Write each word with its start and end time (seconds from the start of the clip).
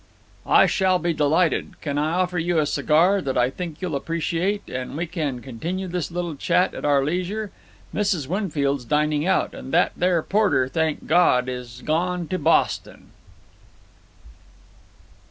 "I 0.47 0.65
shall 0.65 0.97
be 0.97 1.13
delighted. 1.13 1.73
I 1.79 1.83
can 1.83 1.99
offer 1.99 2.39
you 2.39 2.57
a 2.57 2.65
cigar 2.65 3.21
that 3.21 3.37
I 3.37 3.51
think 3.51 3.83
you'll 3.83 3.95
appreciate, 3.95 4.67
and 4.67 4.97
we 4.97 5.05
can 5.05 5.41
continue 5.41 5.87
this 5.87 6.09
little 6.09 6.33
chat 6.35 6.73
at 6.73 6.83
our 6.83 7.03
leisure. 7.05 7.51
Mrs. 7.93 8.25
Winfield's 8.25 8.83
dining 8.83 9.27
out, 9.27 9.53
and 9.53 9.71
that 9.73 9.91
there 9.95 10.23
Porter, 10.23 10.67
thank 10.67 11.05
Gawd, 11.05 11.47
'as 11.47 11.83
gone 11.83 12.27
to 12.29 12.39
Boston." 12.39 13.11